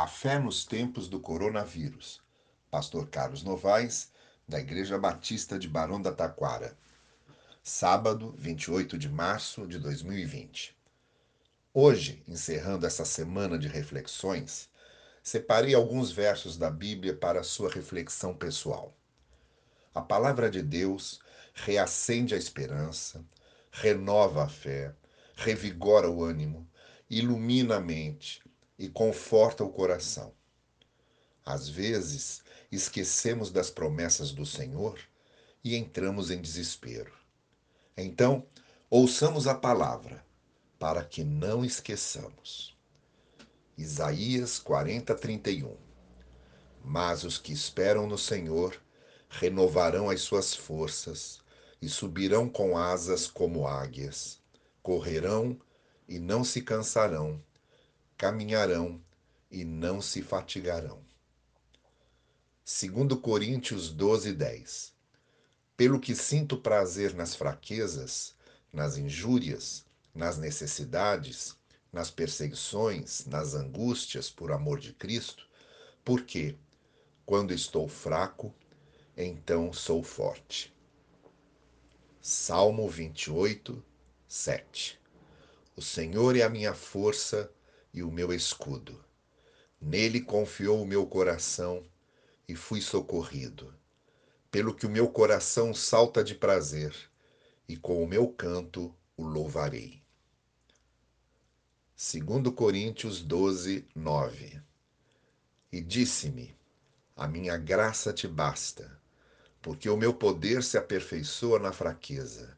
A 0.00 0.06
fé 0.06 0.38
nos 0.38 0.64
tempos 0.64 1.08
do 1.08 1.20
coronavírus. 1.20 2.22
Pastor 2.70 3.10
Carlos 3.10 3.42
Novaes, 3.42 4.10
da 4.48 4.58
Igreja 4.58 4.98
Batista 4.98 5.58
de 5.58 5.68
Barão 5.68 6.00
da 6.00 6.10
Taquara. 6.10 6.74
Sábado, 7.62 8.34
28 8.38 8.96
de 8.96 9.10
março 9.10 9.66
de 9.66 9.78
2020. 9.78 10.74
Hoje, 11.74 12.24
encerrando 12.26 12.86
essa 12.86 13.04
semana 13.04 13.58
de 13.58 13.68
reflexões, 13.68 14.70
separei 15.22 15.74
alguns 15.74 16.10
versos 16.10 16.56
da 16.56 16.70
Bíblia 16.70 17.14
para 17.14 17.42
sua 17.42 17.68
reflexão 17.70 18.34
pessoal. 18.34 18.96
A 19.94 20.00
palavra 20.00 20.50
de 20.50 20.62
Deus 20.62 21.20
reacende 21.52 22.34
a 22.34 22.38
esperança, 22.38 23.22
renova 23.70 24.44
a 24.44 24.48
fé, 24.48 24.94
revigora 25.36 26.10
o 26.10 26.24
ânimo, 26.24 26.66
ilumina 27.10 27.76
a 27.76 27.80
mente 27.80 28.40
e 28.80 28.88
conforta 28.88 29.62
o 29.62 29.68
coração. 29.68 30.32
Às 31.44 31.68
vezes, 31.68 32.42
esquecemos 32.72 33.50
das 33.50 33.70
promessas 33.70 34.32
do 34.32 34.46
Senhor 34.46 34.98
e 35.62 35.76
entramos 35.76 36.30
em 36.30 36.40
desespero. 36.40 37.12
Então, 37.94 38.46
ouçamos 38.88 39.46
a 39.46 39.54
palavra, 39.54 40.24
para 40.78 41.04
que 41.04 41.22
não 41.22 41.62
esqueçamos. 41.62 42.74
Isaías 43.76 44.58
40, 44.58 45.14
31 45.14 45.76
Mas 46.82 47.22
os 47.22 47.36
que 47.36 47.52
esperam 47.52 48.06
no 48.06 48.16
Senhor 48.16 48.80
renovarão 49.28 50.08
as 50.08 50.22
suas 50.22 50.54
forças 50.54 51.40
e 51.82 51.88
subirão 51.88 52.48
com 52.48 52.78
asas 52.78 53.26
como 53.26 53.68
águias, 53.68 54.40
correrão 54.82 55.60
e 56.08 56.18
não 56.18 56.42
se 56.42 56.62
cansarão 56.62 57.44
caminharão 58.20 59.02
e 59.50 59.64
não 59.64 60.02
se 60.02 60.20
fatigarão. 60.20 61.00
2 62.66 63.18
Coríntios 63.18 63.90
12, 63.90 64.34
10 64.34 64.92
Pelo 65.74 65.98
que 65.98 66.14
sinto 66.14 66.58
prazer 66.58 67.14
nas 67.14 67.34
fraquezas, 67.34 68.34
nas 68.70 68.98
injúrias, 68.98 69.86
nas 70.14 70.36
necessidades, 70.36 71.56
nas 71.90 72.10
perseguições, 72.10 73.24
nas 73.24 73.54
angústias 73.54 74.28
por 74.28 74.52
amor 74.52 74.80
de 74.80 74.92
Cristo, 74.92 75.48
porque, 76.04 76.58
quando 77.24 77.54
estou 77.54 77.88
fraco, 77.88 78.54
então 79.16 79.72
sou 79.72 80.02
forte. 80.02 80.76
Salmo 82.20 82.86
28, 82.86 83.82
7 84.28 85.00
O 85.74 85.80
Senhor 85.80 86.36
é 86.36 86.42
a 86.42 86.50
minha 86.50 86.74
força 86.74 87.50
e 87.92 88.02
o 88.02 88.10
meu 88.10 88.32
escudo. 88.32 89.04
Nele 89.80 90.20
confiou 90.20 90.82
o 90.82 90.86
meu 90.86 91.06
coração 91.06 91.84
e 92.46 92.54
fui 92.54 92.80
socorrido. 92.80 93.74
Pelo 94.50 94.74
que 94.74 94.86
o 94.86 94.90
meu 94.90 95.08
coração 95.08 95.72
salta 95.72 96.22
de 96.22 96.34
prazer, 96.34 96.94
e 97.68 97.76
com 97.76 98.02
o 98.02 98.06
meu 98.06 98.28
canto 98.28 98.94
o 99.16 99.24
louvarei. 99.24 100.02
2 101.96 102.54
Coríntios 102.54 103.20
12, 103.20 103.86
9 103.94 104.60
E 105.70 105.80
disse-me: 105.80 106.56
A 107.16 107.28
minha 107.28 107.56
graça 107.56 108.12
te 108.12 108.26
basta, 108.26 108.98
porque 109.62 109.88
o 109.88 109.96
meu 109.96 110.12
poder 110.12 110.62
se 110.62 110.76
aperfeiçoa 110.76 111.58
na 111.58 111.72
fraqueza. 111.72 112.56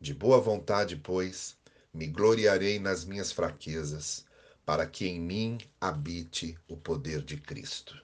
De 0.00 0.12
boa 0.12 0.40
vontade, 0.40 0.96
pois, 0.96 1.56
me 1.94 2.06
gloriarei 2.06 2.78
nas 2.78 3.04
minhas 3.04 3.30
fraquezas 3.30 4.24
para 4.64 4.86
que 4.86 5.06
em 5.06 5.20
mim 5.20 5.58
habite 5.80 6.56
o 6.68 6.76
poder 6.76 7.22
de 7.22 7.36
Cristo. 7.36 8.00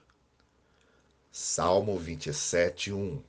Salmo 1.31 1.97
27, 1.97 2.91
1 2.91 3.23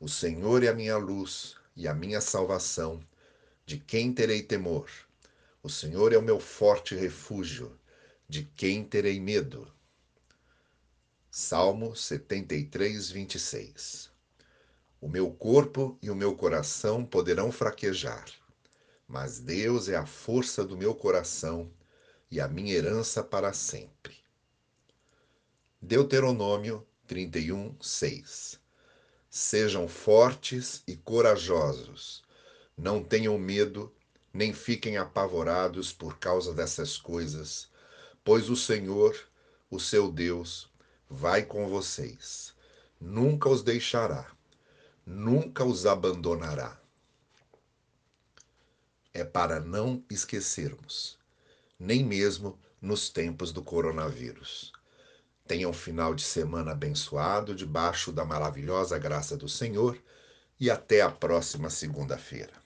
O 0.00 0.08
Senhor 0.08 0.64
é 0.64 0.68
a 0.68 0.74
minha 0.74 0.96
luz 0.96 1.56
e 1.76 1.86
a 1.86 1.92
minha 1.92 2.20
salvação, 2.20 3.04
de 3.66 3.78
quem 3.78 4.12
terei 4.12 4.42
temor? 4.42 4.88
O 5.62 5.68
Senhor 5.68 6.12
é 6.12 6.16
o 6.16 6.22
meu 6.22 6.40
forte 6.40 6.94
refúgio, 6.94 7.78
de 8.28 8.44
quem 8.56 8.84
terei 8.84 9.20
medo? 9.20 9.70
Salmo 11.30 11.94
73, 11.94 13.10
26 13.10 14.10
O 14.98 15.08
meu 15.08 15.30
corpo 15.30 15.98
e 16.00 16.08
o 16.10 16.14
meu 16.14 16.34
coração 16.34 17.04
poderão 17.04 17.52
fraquejar, 17.52 18.24
mas 19.06 19.40
Deus 19.40 19.90
é 19.90 19.96
a 19.96 20.06
força 20.06 20.64
do 20.64 20.76
meu 20.76 20.94
coração 20.94 21.70
e 22.34 22.40
a 22.40 22.48
minha 22.48 22.74
herança 22.74 23.22
para 23.22 23.52
sempre. 23.52 24.16
Deuteronômio 25.80 26.84
31, 27.06 27.76
6 27.80 28.60
Sejam 29.30 29.86
fortes 29.86 30.82
e 30.84 30.96
corajosos, 30.96 32.24
não 32.76 33.04
tenham 33.04 33.38
medo, 33.38 33.94
nem 34.32 34.52
fiquem 34.52 34.96
apavorados 34.96 35.92
por 35.92 36.18
causa 36.18 36.52
dessas 36.52 36.96
coisas, 36.98 37.70
pois 38.24 38.50
o 38.50 38.56
Senhor, 38.56 39.16
o 39.70 39.78
seu 39.78 40.10
Deus, 40.10 40.68
vai 41.08 41.44
com 41.44 41.68
vocês, 41.68 42.52
nunca 43.00 43.48
os 43.48 43.62
deixará, 43.62 44.28
nunca 45.06 45.64
os 45.64 45.86
abandonará. 45.86 46.80
É 49.12 49.22
para 49.22 49.60
não 49.60 50.04
esquecermos 50.10 51.22
nem 51.84 52.02
mesmo 52.02 52.58
nos 52.80 53.10
tempos 53.10 53.52
do 53.52 53.62
coronavírus. 53.62 54.72
Tenha 55.46 55.68
um 55.68 55.72
final 55.74 56.14
de 56.14 56.22
semana 56.22 56.72
abençoado, 56.72 57.54
debaixo 57.54 58.10
da 58.10 58.24
maravilhosa 58.24 58.98
graça 58.98 59.36
do 59.36 59.48
Senhor, 59.48 60.02
e 60.58 60.70
até 60.70 61.02
a 61.02 61.10
próxima 61.10 61.68
segunda-feira. 61.68 62.63